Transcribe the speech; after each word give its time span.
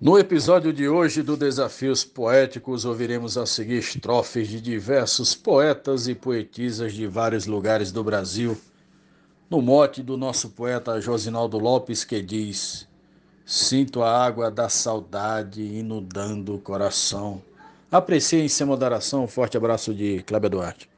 No 0.00 0.18
episódio 0.18 0.72
de 0.72 0.88
hoje 0.88 1.22
do 1.22 1.36
Desafios 1.36 2.02
Poéticos, 2.04 2.86
ouviremos 2.86 3.36
a 3.36 3.44
seguir 3.44 3.80
estrofes 3.80 4.48
de 4.48 4.58
diversos 4.58 5.34
poetas 5.34 6.08
e 6.08 6.14
poetisas 6.14 6.94
de 6.94 7.06
vários 7.06 7.44
lugares 7.44 7.92
do 7.92 8.02
Brasil, 8.02 8.56
no 9.50 9.60
mote 9.60 10.02
do 10.02 10.16
nosso 10.16 10.48
poeta 10.48 10.98
Josinaldo 11.02 11.58
Lopes, 11.58 12.02
que 12.02 12.22
diz: 12.22 12.88
Sinto 13.44 14.02
a 14.02 14.24
água 14.24 14.50
da 14.50 14.70
saudade 14.70 15.60
inundando 15.60 16.54
o 16.54 16.58
coração. 16.58 17.42
Apreciem 17.92 18.48
sem 18.48 18.66
moderação. 18.66 19.24
Um 19.24 19.28
forte 19.28 19.58
abraço 19.58 19.92
de 19.92 20.22
Cléber 20.22 20.48
Duarte. 20.48 20.89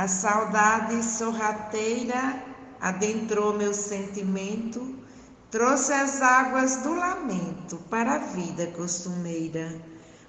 A 0.00 0.08
saudade 0.08 1.04
sorrateira 1.04 2.42
adentrou 2.80 3.52
meu 3.52 3.74
sentimento, 3.74 4.96
trouxe 5.50 5.92
as 5.92 6.22
águas 6.22 6.76
do 6.76 6.94
lamento 6.94 7.76
para 7.90 8.14
a 8.14 8.18
vida 8.18 8.68
costumeira. 8.68 9.78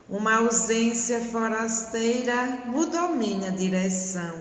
Uma 0.09 0.39
ausência 0.39 1.21
forasteira 1.21 2.63
mudou 2.65 3.15
minha 3.15 3.49
direção, 3.49 4.35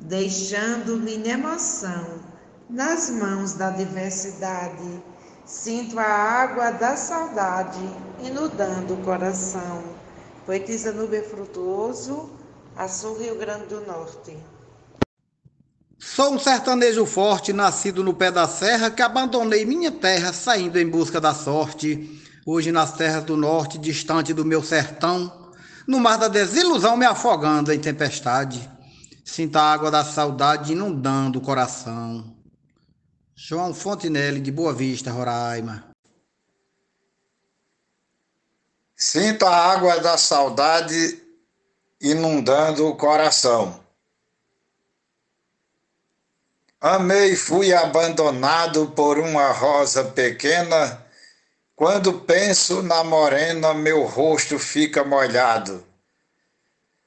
deixando 0.00 0.96
minha 0.96 1.34
emoção 1.34 2.18
nas 2.68 3.08
mãos 3.08 3.52
da 3.52 3.70
diversidade. 3.70 5.00
Sinto 5.44 5.96
a 5.96 6.02
água 6.02 6.72
da 6.72 6.96
saudade 6.96 7.88
inundando 8.20 8.94
o 8.94 9.04
coração. 9.04 9.84
Poetisa 10.44 10.90
Nube 10.90 11.22
Frutuoso, 11.22 12.30
Açul, 12.74 13.16
Rio 13.16 13.38
Grande 13.38 13.66
do 13.66 13.80
Norte. 13.86 14.55
Sou 15.98 16.34
um 16.34 16.38
sertanejo 16.38 17.06
forte, 17.06 17.52
nascido 17.52 18.04
no 18.04 18.12
pé 18.12 18.30
da 18.30 18.46
serra, 18.46 18.90
que 18.90 19.02
abandonei 19.02 19.64
minha 19.64 19.90
terra, 19.90 20.32
saindo 20.32 20.78
em 20.78 20.88
busca 20.88 21.20
da 21.20 21.32
sorte. 21.32 22.22
Hoje 22.44 22.70
nas 22.70 22.92
terras 22.92 23.24
do 23.24 23.36
norte, 23.36 23.78
distante 23.78 24.32
do 24.32 24.44
meu 24.44 24.62
sertão, 24.62 25.52
no 25.86 25.98
mar 25.98 26.16
da 26.16 26.28
desilusão 26.28 26.96
me 26.96 27.06
afogando 27.06 27.72
em 27.72 27.78
tempestade. 27.78 28.70
Sinto 29.24 29.56
a 29.56 29.62
água 29.62 29.90
da 29.90 30.04
saudade 30.04 30.72
inundando 30.72 31.38
o 31.38 31.42
coração. 31.42 32.36
João 33.34 33.74
Fontinelli, 33.74 34.40
de 34.40 34.52
Boa 34.52 34.72
Vista, 34.72 35.10
Roraima. 35.10 35.84
Sinto 38.94 39.44
a 39.44 39.54
água 39.54 39.98
da 40.00 40.16
saudade 40.16 41.22
inundando 42.00 42.86
o 42.86 42.96
coração. 42.96 43.85
Amei, 46.80 47.34
fui 47.34 47.72
abandonado 47.72 48.88
por 48.88 49.18
uma 49.18 49.50
rosa 49.50 50.04
pequena. 50.04 51.02
Quando 51.74 52.20
penso 52.20 52.82
na 52.82 53.02
morena, 53.02 53.72
meu 53.72 54.04
rosto 54.04 54.58
fica 54.58 55.02
molhado. 55.02 55.82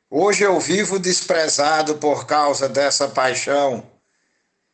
Hoje 0.10 0.44
eu 0.44 0.60
vivo 0.60 0.98
desprezado 0.98 1.96
por 1.98 2.26
causa 2.26 2.68
dessa 2.68 3.10
paixão. 3.10 3.86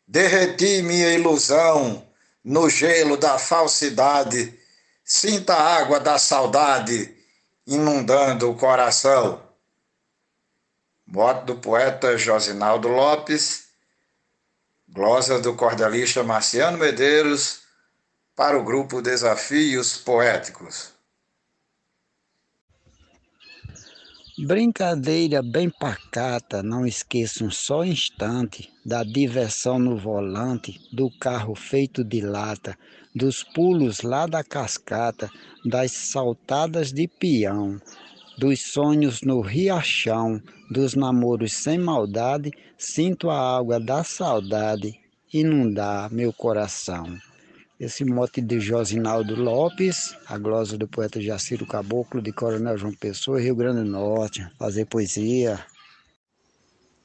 Derreti 0.08 0.82
minha 0.82 1.10
ilusão 1.14 2.08
no 2.42 2.70
gelo 2.70 3.18
da 3.18 3.38
falsidade. 3.38 4.58
Sinta 5.04 5.56
a 5.56 5.78
água 5.78 6.00
da 6.00 6.18
saudade 6.18 7.14
inundando 7.68 8.50
o 8.50 8.56
coração. 8.56 9.42
Moto 11.06 11.46
do 11.46 11.56
poeta 11.58 12.18
Josinaldo 12.18 12.88
Lopes, 12.88 13.65
glosa 14.96 15.42
do 15.42 15.54
cordelista 15.56 16.24
Marciano 16.24 16.78
Medeiros, 16.78 17.64
para 18.34 18.58
o 18.58 18.64
grupo 18.64 19.02
Desafios 19.02 19.98
Poéticos. 19.98 20.94
Brincadeira 24.38 25.42
bem 25.44 25.70
pacata, 25.70 26.64
não 26.64 26.86
esqueça 26.86 27.44
um 27.44 27.52
só 27.52 27.84
instante 27.84 28.70
da 28.86 29.04
diversão 29.04 29.78
no 29.78 29.98
volante, 29.98 30.80
do 30.94 31.10
carro 31.20 31.56
feito 31.56 32.02
de 32.02 32.22
lata, 32.22 32.78
dos 33.14 33.44
pulos 33.44 34.02
lá 34.02 34.26
da 34.26 34.46
cascata, 34.46 35.30
das 35.66 35.92
saltadas 35.92 36.94
de 36.94 37.06
peão, 37.08 37.82
dos 38.38 38.62
sonhos 38.62 39.22
no 39.22 39.42
riachão, 39.42 40.42
dos 40.70 40.96
namoros 40.96 41.54
sem 41.54 41.78
maldade, 41.78 42.52
sinto 42.78 43.30
a 43.30 43.58
água 43.58 43.80
da 43.80 44.04
saudade 44.04 45.00
inundar 45.34 46.12
meu 46.14 46.32
coração. 46.34 47.18
Esse 47.78 48.06
mote 48.06 48.40
de 48.40 48.60
Josinaldo 48.60 49.36
Lopes, 49.36 50.16
a 50.28 50.38
glosa 50.38 50.78
do 50.78 50.88
poeta 50.88 51.20
Jaciro 51.20 51.66
Caboclo, 51.66 52.22
de 52.22 52.32
Coronel 52.32 52.78
João 52.78 52.94
Pessoa, 52.94 53.40
Rio 53.40 53.56
Grande 53.56 53.84
do 53.84 53.90
Norte, 53.90 54.48
fazer 54.58 54.86
poesia. 54.86 55.60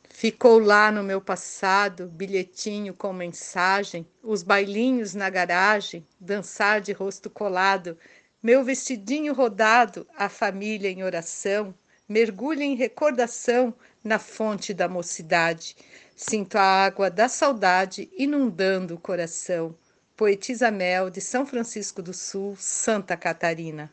Ficou 0.08 0.60
lá 0.60 0.92
no 0.92 1.02
meu 1.02 1.20
passado, 1.20 2.06
bilhetinho 2.06 2.94
com 2.94 3.12
mensagem, 3.12 4.06
os 4.22 4.42
bailinhos 4.42 5.14
na 5.14 5.28
garagem, 5.28 6.06
dançar 6.20 6.80
de 6.80 6.92
rosto 6.92 7.28
colado, 7.28 7.96
meu 8.42 8.64
vestidinho 8.64 9.34
rodado, 9.34 10.06
a 10.16 10.28
família 10.28 10.90
em 10.90 11.02
oração, 11.02 11.74
mergulho 12.08 12.62
em 12.62 12.74
recordação 12.74 13.74
na 14.02 14.18
fonte 14.18 14.72
da 14.72 14.88
mocidade. 14.88 15.76
Sinto 16.16 16.56
a 16.56 16.62
água 16.62 17.10
da 17.10 17.28
saudade 17.28 18.10
inundando 18.16 18.94
o 18.94 19.00
coração. 19.00 19.76
Poetisa 20.16 20.70
Mel, 20.70 21.10
de 21.10 21.20
São 21.20 21.46
Francisco 21.46 22.02
do 22.02 22.12
Sul, 22.12 22.56
Santa 22.58 23.16
Catarina. 23.16 23.90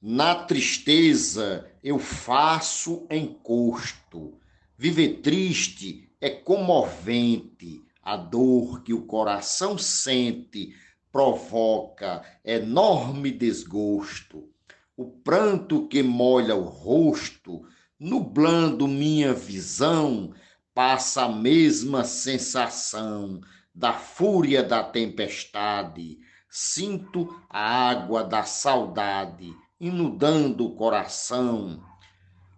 Na 0.00 0.44
tristeza 0.44 1.70
eu 1.82 1.98
faço 1.98 3.06
encosto. 3.10 4.40
Viver 4.76 5.20
triste 5.20 6.10
é 6.20 6.30
comovente. 6.30 7.84
A 8.02 8.16
dor 8.16 8.82
que 8.82 8.94
o 8.94 9.02
coração 9.02 9.76
sente 9.76 10.74
provoca 11.12 12.22
enorme 12.44 13.30
desgosto. 13.30 14.48
O 14.96 15.06
pranto 15.06 15.88
que 15.88 16.02
molha 16.02 16.54
o 16.54 16.64
rosto, 16.64 17.62
nublando 17.98 18.86
minha 18.86 19.32
visão, 19.32 20.32
passa 20.74 21.24
a 21.24 21.28
mesma 21.28 22.04
sensação 22.04 23.40
da 23.74 23.92
fúria 23.92 24.62
da 24.62 24.82
tempestade. 24.82 26.18
Sinto 26.48 27.34
a 27.48 27.88
água 27.88 28.24
da 28.24 28.42
saudade 28.42 29.52
inundando 29.80 30.66
o 30.66 30.74
coração. 30.74 31.82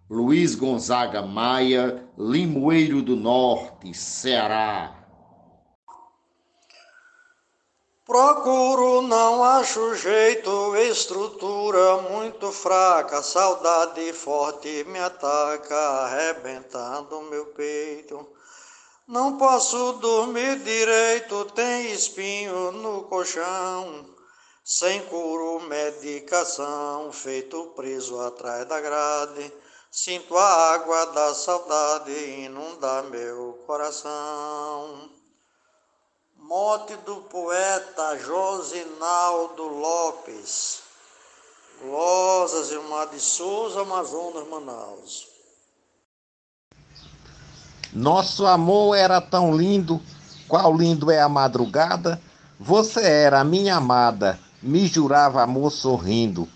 Luiz 0.09 0.53
Gonzaga 0.53 1.21
Maia, 1.21 2.05
Limoeiro 2.17 3.01
do 3.01 3.15
Norte, 3.15 3.93
Ceará. 3.93 5.02
Procuro, 8.05 9.01
não 9.01 9.41
acho 9.41 9.95
jeito, 9.95 10.75
estrutura 10.75 12.01
muito 12.01 12.51
fraca, 12.51 13.23
saudade 13.23 14.11
forte 14.11 14.83
me 14.83 14.99
ataca, 14.99 15.73
arrebentando 15.73 17.21
meu 17.21 17.45
peito. 17.45 18.27
Não 19.07 19.37
posso 19.37 19.93
dormir 19.93 20.59
direito, 20.59 21.45
tem 21.55 21.93
espinho 21.93 22.73
no 22.73 23.03
colchão, 23.03 24.05
sem 24.65 25.01
curo, 25.05 25.61
medicação, 25.61 27.09
feito 27.13 27.67
preso 27.67 28.19
atrás 28.19 28.67
da 28.67 28.81
grade. 28.81 29.49
Sinto 29.89 30.37
a 30.37 30.73
água 30.73 31.05
da 31.05 31.33
saudade 31.33 32.11
inundar 32.11 33.05
meu 33.05 33.63
coração. 33.65 35.22
Mote 36.45 36.93
do 37.05 37.15
poeta 37.31 38.19
Josinaldo 38.19 39.63
Lopes. 39.63 40.81
Glosas, 41.81 42.69
Irmã 42.69 43.07
de 43.09 43.19
Souza, 43.19 43.81
Amazonas, 43.81 44.45
Manaus. 44.49 45.27
Nosso 47.93 48.45
amor 48.45 48.93
era 48.97 49.21
tão 49.21 49.55
lindo, 49.55 50.01
qual 50.45 50.75
lindo 50.75 51.09
é 51.09 51.21
a 51.21 51.29
madrugada. 51.29 52.21
Você 52.59 53.01
era 53.01 53.39
a 53.39 53.45
minha 53.45 53.77
amada, 53.77 54.37
me 54.61 54.85
jurava 54.85 55.41
amor 55.41 55.71
sorrindo. 55.71 56.47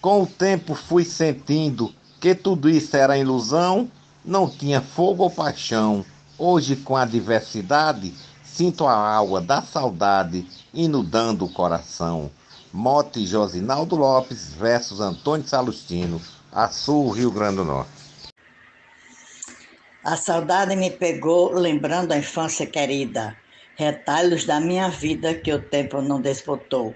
Com 0.00 0.22
o 0.22 0.26
tempo 0.26 0.76
fui 0.76 1.04
sentindo 1.04 1.92
que 2.20 2.32
tudo 2.32 2.70
isso 2.70 2.96
era 2.96 3.18
ilusão, 3.18 3.90
não 4.24 4.48
tinha 4.48 4.80
fogo 4.80 5.24
ou 5.24 5.30
paixão. 5.30 6.06
Hoje, 6.38 6.76
com 6.76 6.96
a 6.96 7.04
diversidade, 7.04 8.14
Sinto 8.52 8.86
a 8.86 8.94
água 8.94 9.40
da 9.40 9.62
saudade 9.62 10.46
inundando 10.74 11.46
o 11.46 11.52
coração. 11.52 12.30
Mote 12.70 13.24
Josinaldo 13.24 13.96
Lopes 13.96 14.52
versus 14.52 15.00
Antônio 15.00 15.48
Salustino, 15.48 16.20
Açul, 16.52 17.08
Rio 17.12 17.30
Grande 17.30 17.56
do 17.56 17.64
Norte. 17.64 17.90
A 20.04 20.16
saudade 20.18 20.76
me 20.76 20.90
pegou 20.90 21.54
lembrando 21.54 22.12
a 22.12 22.18
infância 22.18 22.66
querida, 22.66 23.34
retalhos 23.74 24.44
da 24.44 24.60
minha 24.60 24.90
vida 24.90 25.32
que 25.34 25.50
o 25.50 25.62
tempo 25.62 26.02
não 26.02 26.20
desbotou. 26.20 26.94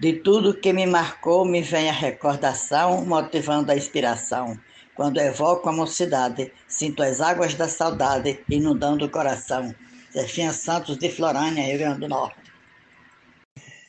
De 0.00 0.14
tudo 0.14 0.54
que 0.54 0.72
me 0.72 0.86
marcou 0.86 1.44
me 1.44 1.60
vem 1.60 1.90
a 1.90 1.92
recordação, 1.92 3.04
motivando 3.04 3.70
a 3.70 3.76
inspiração. 3.76 4.58
Quando 4.94 5.18
evoco 5.18 5.68
a 5.68 5.72
mocidade, 5.72 6.50
sinto 6.66 7.02
as 7.02 7.20
águas 7.20 7.54
da 7.54 7.68
saudade 7.68 8.40
inundando 8.48 9.04
o 9.04 9.10
coração. 9.10 9.74
Zefinha 10.16 10.50
Santos 10.50 10.96
de 10.96 11.10
Florânia, 11.10 11.62
Rio 11.62 11.78
Grande 11.78 12.00
do 12.00 12.08
Norte. 12.08 12.46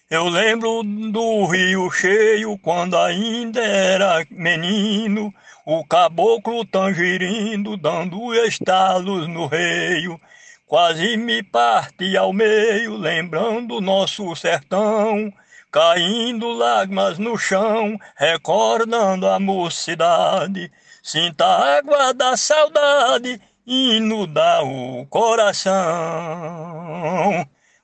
Eu 0.09 0.27
lembro 0.27 0.83
do 0.83 1.45
rio 1.45 1.89
cheio 1.89 2.57
quando 2.57 2.97
ainda 2.97 3.61
era 3.61 4.25
menino, 4.29 5.33
o 5.65 5.85
caboclo 5.85 6.65
tangerindo 6.65 7.77
dando 7.77 8.33
estalos 8.45 9.27
no 9.27 9.47
reio. 9.47 10.19
Quase 10.65 11.15
me 11.15 11.41
parti 11.43 12.17
ao 12.17 12.33
meio, 12.33 12.97
lembrando 12.97 13.79
nosso 13.79 14.35
sertão, 14.35 15.31
caindo 15.71 16.51
lágrimas 16.51 17.17
no 17.17 17.37
chão, 17.37 17.97
recordando 18.17 19.27
a 19.27 19.39
mocidade. 19.39 20.69
Sinta 21.01 21.45
a 21.45 21.77
água 21.77 22.13
da 22.13 22.35
saudade 22.35 23.39
inundar 23.67 24.63
o 24.63 25.05
coração. 25.07 25.75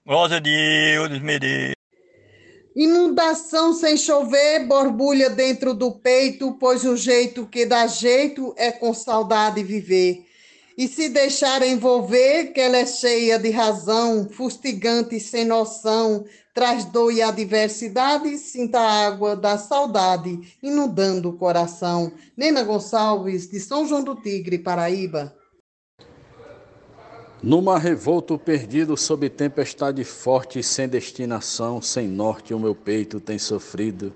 Glória 0.06 0.38
a 0.38 0.40
Deus, 0.40 1.20
me 1.20 1.38
dê. 1.38 1.74
Inundação 2.74 3.74
sem 3.74 3.98
chover, 3.98 4.66
borbulha 4.66 5.30
dentro 5.30 5.74
do 5.74 5.92
peito, 5.92 6.54
pois 6.54 6.86
o 6.86 6.96
jeito 6.96 7.46
que 7.46 7.66
dá 7.66 7.86
jeito 7.86 8.54
é 8.58 8.72
com 8.72 8.94
saudade 8.94 9.62
viver. 9.62 10.26
E 10.76 10.88
se 10.88 11.10
deixar 11.10 11.62
envolver, 11.62 12.54
que 12.54 12.62
ela 12.62 12.78
é 12.78 12.86
cheia 12.86 13.38
de 13.38 13.52
razão, 13.52 14.28
fustigante 14.30 15.20
sem 15.20 15.46
noção, 15.46 16.26
traz 16.52 16.86
dor 16.86 17.12
e 17.12 17.22
adversidade, 17.22 18.38
sinta 18.38 18.80
a 18.80 19.06
água 19.06 19.36
da 19.36 19.58
saudade 19.58 20.40
inundando 20.64 21.30
o 21.30 21.38
coração. 21.38 22.12
Nena 22.36 22.64
Gonçalves, 22.64 23.48
de 23.52 23.60
São 23.60 23.86
João 23.86 24.04
do 24.04 24.16
Tigre, 24.16 24.58
Paraíba. 24.58 25.43
Numa 27.46 27.78
revolto 27.78 28.40
perdido 28.40 28.96
sob 28.96 29.30
tempestade 29.30 30.02
forte 30.06 30.64
sem 30.64 30.88
destinação, 30.88 31.82
sem 31.82 32.08
norte, 32.08 32.54
o 32.54 32.60
meu 32.60 32.74
peito 32.74 33.20
tem 33.20 33.38
sofrido, 33.38 34.14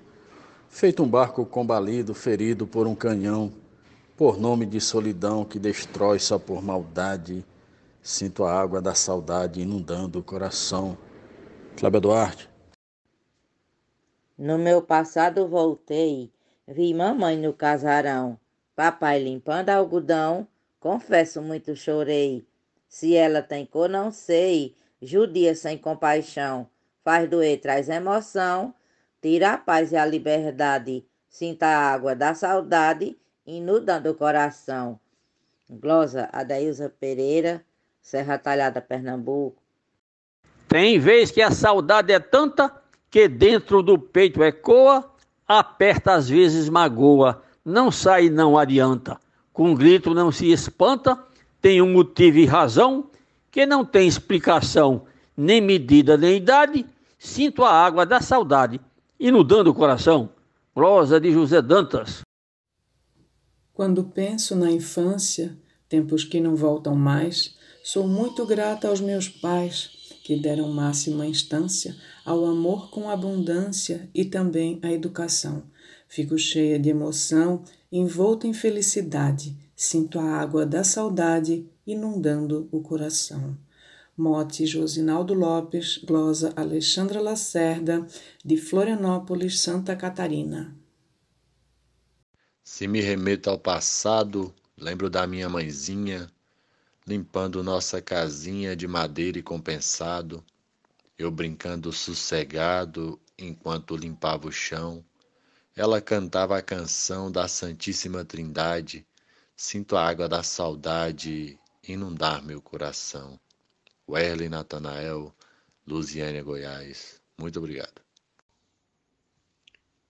feito 0.70 1.02
um 1.02 1.06
barco 1.06 1.44
combalido, 1.44 2.14
ferido 2.14 2.66
por 2.66 2.86
um 2.86 2.94
canhão, 2.94 3.52
por 4.16 4.40
nome 4.40 4.64
de 4.64 4.80
solidão 4.80 5.44
que 5.44 5.58
destrói 5.58 6.18
só 6.18 6.38
por 6.38 6.62
maldade. 6.62 7.44
Sinto 8.00 8.44
a 8.44 8.58
água 8.58 8.80
da 8.80 8.94
saudade 8.94 9.60
inundando 9.60 10.20
o 10.20 10.24
coração. 10.24 10.96
Cláudia 11.76 12.00
Duarte. 12.00 12.48
No 14.38 14.56
meu 14.56 14.80
passado 14.80 15.46
voltei, 15.46 16.32
vi 16.66 16.94
mamãe 16.94 17.36
no 17.36 17.52
casarão, 17.52 18.40
papai 18.74 19.22
limpando 19.22 19.68
algodão, 19.68 20.48
confesso 20.80 21.42
muito 21.42 21.76
chorei. 21.76 22.47
Se 22.88 23.14
ela 23.14 23.42
tem 23.42 23.66
cor, 23.66 23.88
não 23.88 24.10
sei, 24.10 24.74
judia 25.00 25.54
sem 25.54 25.76
compaixão, 25.76 26.68
faz 27.04 27.28
doer, 27.28 27.60
traz 27.60 27.88
emoção, 27.88 28.74
tira 29.20 29.52
a 29.52 29.58
paz 29.58 29.92
e 29.92 29.96
a 29.96 30.06
liberdade, 30.06 31.04
sinta 31.28 31.66
a 31.66 31.92
água 31.92 32.14
da 32.14 32.34
saudade, 32.34 33.16
inundando 33.46 34.10
o 34.10 34.14
coração. 34.14 34.98
Glosa 35.68 36.28
Adailza 36.32 36.88
Pereira, 36.88 37.62
Serra 38.00 38.38
Talhada, 38.38 38.80
Pernambuco. 38.80 39.62
Tem 40.66 40.98
vez 40.98 41.30
que 41.30 41.42
a 41.42 41.50
saudade 41.50 42.12
é 42.12 42.18
tanta 42.18 42.74
que 43.10 43.28
dentro 43.28 43.82
do 43.82 43.98
peito 43.98 44.42
ecoa, 44.42 45.10
aperta 45.46 46.12
às 46.12 46.28
vezes 46.28 46.68
magoa, 46.68 47.42
não 47.64 47.90
sai 47.90 48.30
não 48.30 48.56
adianta. 48.56 49.18
Com 49.52 49.70
um 49.70 49.74
grito 49.74 50.14
não 50.14 50.30
se 50.30 50.50
espanta, 50.50 51.18
tem 51.60 51.82
um 51.82 51.92
motivo 51.92 52.38
e 52.38 52.46
razão 52.46 53.10
que 53.50 53.66
não 53.66 53.84
tem 53.84 54.06
explicação, 54.06 55.02
nem 55.36 55.60
medida 55.60 56.16
nem 56.16 56.36
idade. 56.36 56.86
Sinto 57.18 57.64
a 57.64 57.72
água 57.72 58.06
da 58.06 58.20
saudade 58.20 58.80
inundando 59.18 59.70
o 59.70 59.74
coração. 59.74 60.30
Prosa 60.72 61.20
de 61.20 61.32
José 61.32 61.60
Dantas. 61.60 62.20
Quando 63.74 64.04
penso 64.04 64.54
na 64.54 64.70
infância, 64.70 65.56
tempos 65.88 66.22
que 66.22 66.40
não 66.40 66.54
voltam 66.54 66.94
mais, 66.94 67.56
sou 67.82 68.06
muito 68.06 68.46
grata 68.46 68.88
aos 68.88 69.00
meus 69.00 69.28
pais, 69.28 69.90
que 70.22 70.36
deram 70.36 70.70
máxima 70.70 71.26
instância 71.26 71.96
ao 72.24 72.44
amor 72.44 72.90
com 72.90 73.10
abundância 73.10 74.08
e 74.14 74.24
também 74.24 74.78
à 74.82 74.92
educação. 74.92 75.64
Fico 76.06 76.38
cheia 76.38 76.78
de 76.78 76.90
emoção, 76.90 77.64
envolta 77.90 78.46
em 78.46 78.52
felicidade 78.52 79.56
Sinto 79.80 80.18
a 80.18 80.24
água 80.24 80.66
da 80.66 80.82
saudade 80.82 81.64
inundando 81.86 82.68
o 82.72 82.82
coração. 82.82 83.56
Mote 84.16 84.66
Josinaldo 84.66 85.34
Lopes, 85.34 85.98
glosa 85.98 86.52
Alexandra 86.56 87.20
Lacerda, 87.20 88.04
de 88.44 88.56
Florianópolis, 88.56 89.60
Santa 89.60 89.94
Catarina. 89.94 90.76
Se 92.64 92.88
me 92.88 93.00
remeto 93.00 93.50
ao 93.50 93.56
passado, 93.56 94.52
lembro 94.76 95.08
da 95.08 95.28
minha 95.28 95.48
mãezinha, 95.48 96.28
limpando 97.06 97.62
nossa 97.62 98.02
casinha 98.02 98.74
de 98.74 98.88
madeira 98.88 99.38
e 99.38 99.44
compensado, 99.44 100.44
eu 101.16 101.30
brincando 101.30 101.92
sossegado 101.92 103.16
enquanto 103.38 103.94
limpava 103.94 104.48
o 104.48 104.52
chão. 104.52 105.04
Ela 105.76 106.00
cantava 106.00 106.58
a 106.58 106.62
canção 106.62 107.30
da 107.30 107.46
Santíssima 107.46 108.24
Trindade 108.24 109.06
Sinto 109.60 109.96
a 109.96 110.06
água 110.06 110.28
da 110.28 110.40
saudade 110.44 111.58
inundar 111.82 112.44
meu 112.44 112.62
coração. 112.62 113.40
Werley 114.08 114.48
Natanael, 114.48 115.34
Luziânia, 115.84 116.44
Goiás. 116.44 117.20
Muito 117.36 117.58
obrigado. 117.58 118.00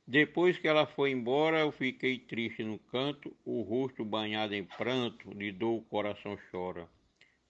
Depois 0.07 0.59
que 0.59 0.69
ela 0.69 0.87
foi 0.87 1.13
embora, 1.13 1.61
eu 1.61 1.73
fiquei 1.73 2.19
triste 2.19 2.63
no 2.63 2.79
canto, 2.79 3.35
o 3.43 3.63
rosto 3.63 4.05
banhado 4.05 4.55
em 4.55 4.67
pranto, 4.67 5.35
de 5.35 5.51
dor 5.51 5.79
o 5.79 5.83
coração 5.83 6.39
chora. 6.51 6.87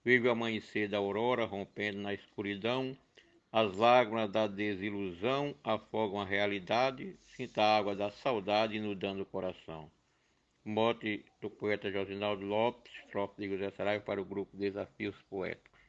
Vejo 0.01 0.25
o 0.25 0.31
amanhecer 0.31 0.87
da 0.87 0.99
aurora 0.99 1.43
rompendo 1.43 1.99
na 1.99 2.13
escuridão, 2.13 2.97
as 3.51 3.75
lágrimas 3.75 4.31
da 4.31 4.47
desilusão 4.47 5.53
afogam 5.61 6.21
a 6.21 6.25
realidade, 6.25 7.19
sinta 7.35 7.61
a 7.61 7.77
água 7.77 7.93
da 7.93 8.09
saudade 8.09 8.77
inundando 8.77 9.23
o 9.23 9.25
coração. 9.25 9.91
Mote 10.69 11.25
do 11.41 11.49
poeta 11.49 11.91
Josinaldo 11.91 12.45
Lopes, 12.45 12.93
estrofe 13.03 13.41
de 13.41 13.49
José 13.49 13.71
Saraiva 13.71 14.03
para 14.03 14.21
o 14.21 14.23
grupo 14.23 14.55
Desafios 14.55 15.19
Poéticos. 15.27 15.79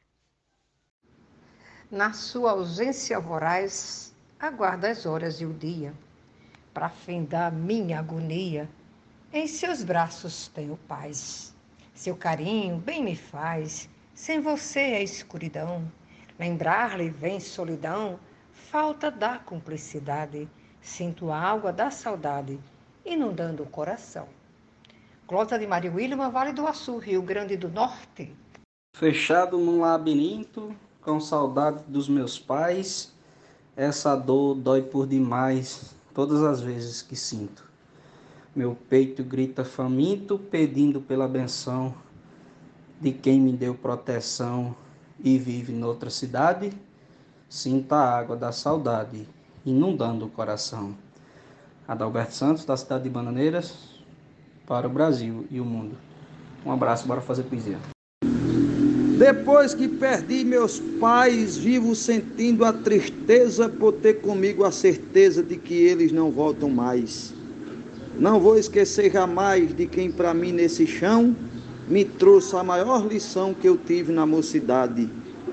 Na 1.91 2.13
sua 2.13 2.53
ausência 2.53 3.19
voraz, 3.19 4.11
aguarda 4.39 4.89
as 4.89 5.05
horas 5.05 5.39
e 5.39 5.45
o 5.45 5.53
dia, 5.53 5.93
para 6.73 6.89
findar 6.89 7.53
minha 7.53 7.99
agonia. 7.99 8.67
Em 9.31 9.45
seus 9.45 9.83
braços 9.83 10.47
tenho 10.47 10.75
paz. 10.87 11.55
Seu 11.93 12.17
carinho 12.17 12.77
bem 12.77 13.03
me 13.03 13.15
faz, 13.15 13.87
sem 14.15 14.41
você 14.41 14.79
é 14.79 15.03
escuridão. 15.03 15.91
Lembrar-lhe 16.39 17.11
vem 17.11 17.39
solidão, 17.39 18.19
falta 18.51 19.11
da 19.11 19.37
cumplicidade. 19.37 20.49
Sinto 20.81 21.29
a 21.29 21.37
água 21.39 21.71
da 21.71 21.91
saudade 21.91 22.59
inundando 23.05 23.61
o 23.61 23.69
coração. 23.69 24.40
Clota 25.31 25.57
de 25.57 25.65
Maria 25.65 25.89
Wilma, 25.89 26.29
Vale 26.29 26.51
do 26.51 26.67
Açu, 26.67 26.97
Rio 26.97 27.21
Grande 27.21 27.55
do 27.55 27.69
Norte. 27.69 28.35
Fechado 28.97 29.57
num 29.57 29.79
labirinto, 29.79 30.75
com 31.01 31.21
saudade 31.21 31.81
dos 31.87 32.09
meus 32.09 32.37
pais, 32.37 33.13
essa 33.73 34.13
dor 34.13 34.55
dói 34.55 34.81
por 34.81 35.07
demais 35.07 35.95
todas 36.13 36.43
as 36.43 36.59
vezes 36.59 37.01
que 37.01 37.15
sinto. 37.15 37.63
Meu 38.53 38.75
peito 38.89 39.23
grita 39.23 39.63
faminto, 39.63 40.37
pedindo 40.37 40.99
pela 40.99 41.29
benção 41.29 41.93
de 42.99 43.13
quem 43.13 43.39
me 43.39 43.53
deu 43.53 43.73
proteção 43.73 44.75
e 45.17 45.37
vive 45.37 45.71
noutra 45.71 46.09
cidade. 46.09 46.73
Sinta 47.47 47.95
a 47.95 48.19
água 48.19 48.35
da 48.35 48.51
saudade 48.51 49.25
inundando 49.65 50.25
o 50.25 50.29
coração. 50.29 50.93
Adalberto 51.87 52.33
Santos, 52.33 52.65
da 52.65 52.75
cidade 52.75 53.05
de 53.05 53.09
Bananeiras, 53.09 54.00
para 54.71 54.87
o 54.87 54.89
Brasil 54.89 55.43
e 55.51 55.59
o 55.59 55.65
mundo. 55.65 55.97
Um 56.65 56.71
abraço, 56.71 57.05
bora 57.05 57.19
fazer 57.19 57.43
poesia. 57.43 57.77
Depois 59.17 59.73
que 59.73 59.85
perdi 59.85 60.45
meus 60.45 60.79
pais, 60.79 61.57
vivo 61.57 61.93
sentindo 61.93 62.63
a 62.63 62.71
tristeza 62.71 63.67
por 63.67 63.91
ter 63.91 64.21
comigo 64.21 64.63
a 64.63 64.71
certeza 64.71 65.43
de 65.43 65.57
que 65.57 65.73
eles 65.73 66.13
não 66.13 66.31
voltam 66.31 66.69
mais. 66.69 67.33
Não 68.17 68.39
vou 68.39 68.57
esquecer 68.57 69.11
jamais 69.11 69.75
de 69.75 69.87
quem 69.87 70.09
para 70.09 70.33
mim 70.33 70.53
nesse 70.53 70.87
chão 70.87 71.35
me 71.89 72.05
trouxe 72.05 72.55
a 72.55 72.63
maior 72.63 73.05
lição 73.05 73.53
que 73.53 73.67
eu 73.67 73.75
tive 73.75 74.13
na 74.13 74.25
mocidade. 74.25 75.09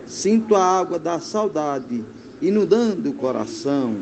Sinto 0.06 0.54
a 0.54 0.62
água 0.62 0.96
da 0.96 1.18
saudade 1.18 2.04
inundando 2.40 3.10
o 3.10 3.14
coração. 3.14 3.96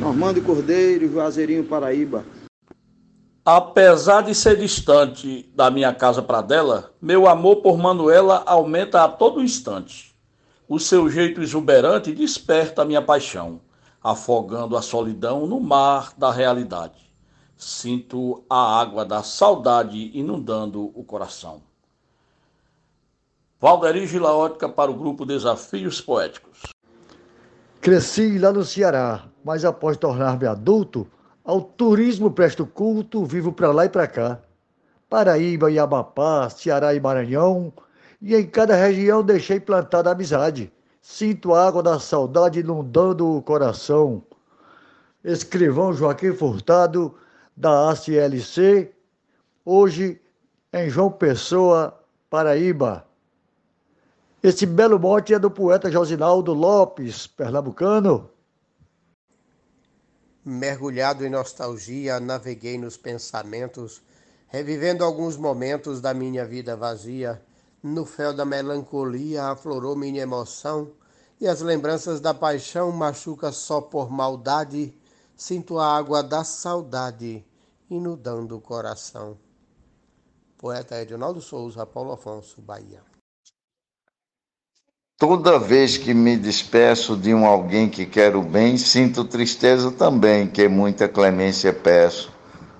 Normando 0.00 0.42
Cordeiro, 0.42 1.08
Juazeirinho, 1.08 1.62
Paraíba. 1.62 2.24
Apesar 3.44 4.22
de 4.22 4.36
ser 4.36 4.56
distante 4.56 5.50
da 5.52 5.68
minha 5.68 5.92
casa 5.92 6.22
para 6.22 6.40
dela, 6.40 6.92
meu 7.02 7.26
amor 7.26 7.56
por 7.56 7.76
Manuela 7.76 8.44
aumenta 8.46 9.02
a 9.02 9.08
todo 9.08 9.42
instante. 9.42 10.14
O 10.68 10.78
seu 10.78 11.10
jeito 11.10 11.42
exuberante 11.42 12.12
desperta 12.12 12.82
a 12.82 12.84
minha 12.84 13.02
paixão, 13.02 13.60
afogando 14.00 14.76
a 14.76 14.82
solidão 14.82 15.44
no 15.44 15.58
mar 15.58 16.12
da 16.16 16.30
realidade. 16.30 17.12
Sinto 17.56 18.44
a 18.48 18.80
água 18.80 19.04
da 19.04 19.24
saudade 19.24 20.16
inundando 20.16 20.92
o 20.94 21.02
coração. 21.02 21.62
Valderi 23.60 24.06
Gilaótica 24.06 24.68
para 24.68 24.90
o 24.90 24.94
grupo 24.94 25.26
Desafios 25.26 26.00
Poéticos. 26.00 26.60
Cresci 27.80 28.38
lá 28.38 28.52
no 28.52 28.64
Ceará, 28.64 29.24
mas 29.44 29.64
após 29.64 29.96
tornar-me 29.96 30.46
adulto, 30.46 31.08
ao 31.44 31.60
turismo 31.60 32.30
presto 32.30 32.66
culto, 32.66 33.24
vivo 33.24 33.52
para 33.52 33.72
lá 33.72 33.84
e 33.86 33.88
para 33.88 34.06
cá. 34.06 34.40
Paraíba 35.08 35.70
e 35.70 35.78
Amapá, 35.78 36.48
Ceará 36.48 36.94
e 36.94 37.00
Maranhão, 37.00 37.72
e 38.20 38.34
em 38.34 38.46
cada 38.46 38.74
região 38.74 39.22
deixei 39.22 39.60
plantada 39.60 40.10
amizade. 40.10 40.72
Sinto 41.00 41.52
a 41.52 41.66
água 41.66 41.82
da 41.82 41.98
saudade 41.98 42.60
inundando 42.60 43.36
o 43.36 43.42
coração. 43.42 44.22
Escrivão 45.24 45.92
Joaquim 45.92 46.32
Furtado, 46.32 47.14
da 47.56 47.90
ACLC, 47.90 48.90
hoje 49.64 50.20
em 50.72 50.88
João 50.88 51.10
Pessoa, 51.10 51.98
Paraíba. 52.30 53.04
Esse 54.42 54.64
belo 54.64 54.98
mote 54.98 55.34
é 55.34 55.38
do 55.38 55.50
poeta 55.50 55.90
Josinaldo 55.90 56.52
Lopes, 56.54 57.26
pernambucano. 57.26 58.30
Mergulhado 60.44 61.24
em 61.24 61.30
nostalgia, 61.30 62.18
naveguei 62.18 62.76
nos 62.76 62.96
pensamentos, 62.96 64.02
revivendo 64.48 65.04
alguns 65.04 65.36
momentos 65.36 66.00
da 66.00 66.12
minha 66.12 66.44
vida 66.44 66.76
vazia. 66.76 67.40
No 67.80 68.04
fel 68.04 68.34
da 68.34 68.44
melancolia 68.44 69.44
aflorou 69.44 69.94
minha 69.94 70.22
emoção, 70.22 70.90
e 71.40 71.46
as 71.46 71.60
lembranças 71.60 72.20
da 72.20 72.34
paixão 72.34 72.90
machuca 72.90 73.52
só 73.52 73.80
por 73.80 74.10
maldade. 74.10 74.92
Sinto 75.36 75.78
a 75.78 75.96
água 75.96 76.24
da 76.24 76.42
saudade 76.42 77.44
inundando 77.88 78.56
o 78.56 78.60
coração. 78.60 79.38
Poeta 80.58 81.00
Edinaldo 81.00 81.40
Souza, 81.40 81.86
Paulo 81.86 82.12
Afonso, 82.12 82.60
Bahia. 82.60 83.11
Toda 85.22 85.56
vez 85.56 85.96
que 85.96 86.12
me 86.12 86.36
despeço 86.36 87.16
de 87.16 87.32
um 87.32 87.46
alguém 87.46 87.88
que 87.88 88.04
quero 88.04 88.42
bem, 88.42 88.76
sinto 88.76 89.22
tristeza 89.22 89.92
também, 89.92 90.48
que 90.48 90.66
muita 90.66 91.06
clemência 91.06 91.72
peço. 91.72 92.28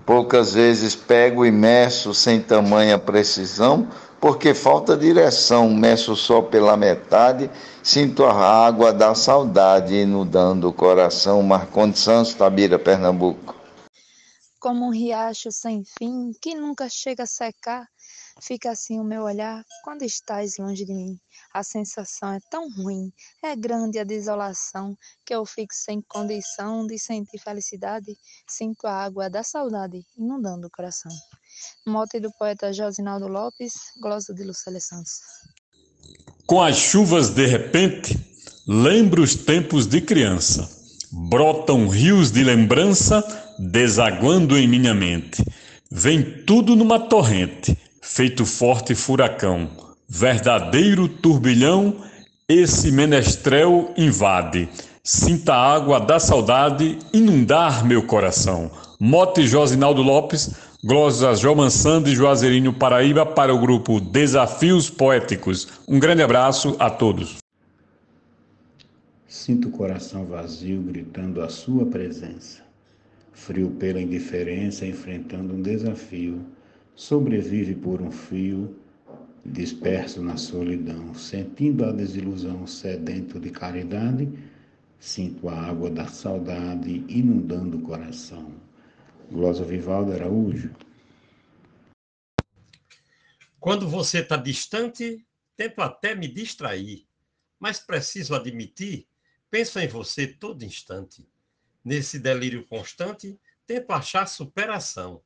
Poucas 0.04 0.52
vezes 0.52 0.96
pego 0.96 1.46
e 1.46 1.52
meço 1.52 2.12
sem 2.12 2.40
tamanha 2.40 2.98
precisão, 2.98 3.86
porque 4.20 4.54
falta 4.54 4.96
direção, 4.96 5.70
meço 5.70 6.16
só 6.16 6.42
pela 6.42 6.76
metade, 6.76 7.48
sinto 7.80 8.24
a 8.24 8.34
água 8.34 8.92
da 8.92 9.14
saudade 9.14 9.94
inundando 9.94 10.68
o 10.68 10.72
coração. 10.72 11.40
Marcondes 11.44 12.00
Santos, 12.00 12.34
Tabira, 12.34 12.76
Pernambuco. 12.76 13.61
Como 14.62 14.86
um 14.86 14.90
riacho 14.90 15.50
sem 15.50 15.82
fim, 15.98 16.30
que 16.40 16.54
nunca 16.54 16.88
chega 16.88 17.24
a 17.24 17.26
secar, 17.26 17.84
fica 18.40 18.70
assim 18.70 19.00
o 19.00 19.02
meu 19.02 19.22
olhar 19.22 19.64
quando 19.82 20.02
estás 20.02 20.56
longe 20.56 20.84
de 20.84 20.94
mim. 20.94 21.18
A 21.52 21.64
sensação 21.64 22.32
é 22.32 22.38
tão 22.48 22.70
ruim, 22.70 23.12
é 23.42 23.56
grande 23.56 23.98
a 23.98 24.04
desolação, 24.04 24.96
que 25.26 25.34
eu 25.34 25.44
fico 25.44 25.74
sem 25.74 26.00
condição 26.02 26.86
de 26.86 26.96
sentir 26.96 27.40
felicidade, 27.40 28.16
sinto 28.48 28.86
a 28.86 29.02
água 29.02 29.28
da 29.28 29.42
saudade 29.42 30.06
inundando 30.16 30.68
o 30.68 30.70
coração. 30.70 31.10
Mote 31.84 32.20
do 32.20 32.30
poeta 32.38 32.72
Josinaldo 32.72 33.26
Lopes, 33.26 33.72
glosa 34.00 34.32
de 34.32 34.44
Lucélia 34.44 34.80
Santos. 34.80 35.18
Com 36.46 36.62
as 36.62 36.76
chuvas 36.76 37.30
de 37.30 37.46
repente, 37.46 38.16
lembro 38.68 39.24
os 39.24 39.34
tempos 39.34 39.88
de 39.88 40.00
criança. 40.00 40.81
Brotam 41.12 41.88
rios 41.88 42.32
de 42.32 42.42
lembrança, 42.42 43.22
desaguando 43.58 44.56
em 44.56 44.66
minha 44.66 44.94
mente. 44.94 45.44
Vem 45.90 46.22
tudo 46.22 46.74
numa 46.74 46.98
torrente, 46.98 47.76
feito 48.00 48.46
forte 48.46 48.94
furacão 48.94 49.68
verdadeiro 50.12 51.08
turbilhão, 51.08 51.96
esse 52.46 52.92
menestrel 52.92 53.94
invade. 53.96 54.68
Sinta 55.02 55.54
a 55.54 55.74
água 55.74 55.98
da 55.98 56.20
saudade 56.20 56.98
inundar 57.14 57.82
meu 57.82 58.02
coração. 58.02 58.70
Mote 59.00 59.46
Josinaldo 59.46 60.02
Lopes, 60.02 60.50
glosas 60.84 61.40
João 61.40 61.68
Sando 61.70 62.10
e 62.10 62.14
Juazeirinho 62.14 62.74
Paraíba 62.74 63.24
para 63.24 63.54
o 63.54 63.58
grupo 63.58 63.98
Desafios 64.00 64.90
Poéticos. 64.90 65.66
Um 65.88 65.98
grande 65.98 66.22
abraço 66.22 66.76
a 66.78 66.90
todos. 66.90 67.41
Sinto 69.32 69.68
o 69.68 69.70
coração 69.70 70.26
vazio 70.26 70.82
gritando 70.82 71.40
a 71.40 71.48
sua 71.48 71.86
presença. 71.86 72.62
Frio 73.32 73.70
pela 73.70 73.98
indiferença 73.98 74.84
enfrentando 74.84 75.54
um 75.54 75.62
desafio. 75.62 76.44
Sobrevive 76.94 77.74
por 77.74 78.02
um 78.02 78.10
fio 78.10 78.78
disperso 79.42 80.22
na 80.22 80.36
solidão, 80.36 81.14
sentindo 81.14 81.86
a 81.86 81.92
desilusão, 81.92 82.66
sedento 82.66 83.40
de 83.40 83.48
caridade, 83.48 84.28
sinto 85.00 85.48
a 85.48 85.58
água 85.58 85.88
da 85.88 86.06
saudade 86.06 87.02
inundando 87.08 87.78
o 87.78 87.82
coração. 87.82 88.52
Glosa 89.30 89.64
Vivaldo 89.64 90.12
Araújo. 90.12 90.76
Quando 93.58 93.88
você 93.88 94.18
está 94.18 94.36
distante, 94.36 95.24
tento 95.56 95.80
até 95.80 96.14
me 96.14 96.28
distrair, 96.28 97.06
mas 97.58 97.80
preciso 97.80 98.34
admitir, 98.34 99.06
penso 99.52 99.78
em 99.78 99.86
você 99.86 100.26
todo 100.26 100.64
instante. 100.64 101.28
Nesse 101.84 102.18
delírio 102.18 102.66
constante, 102.66 103.38
tento 103.66 103.90
achar 103.90 104.26
superação, 104.26 105.22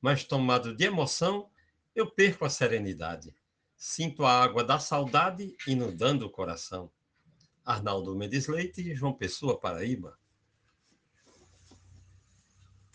mas 0.00 0.24
tomado 0.24 0.74
de 0.74 0.84
emoção, 0.84 1.48
eu 1.94 2.10
perco 2.10 2.44
a 2.44 2.50
serenidade. 2.50 3.32
Sinto 3.76 4.24
a 4.24 4.42
água 4.42 4.64
da 4.64 4.80
saudade 4.80 5.56
inundando 5.64 6.26
o 6.26 6.30
coração. 6.30 6.90
Arnaldo 7.64 8.16
Mendes 8.16 8.48
Leite, 8.48 8.96
João 8.96 9.12
Pessoa, 9.12 9.60
Paraíba. 9.60 10.18